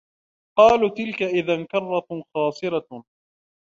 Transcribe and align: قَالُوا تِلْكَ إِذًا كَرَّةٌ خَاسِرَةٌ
قَالُوا 0.57 0.89
تِلْكَ 0.89 1.21
إِذًا 1.23 1.65
كَرَّةٌ 1.71 2.23
خَاسِرَةٌ 2.35 3.03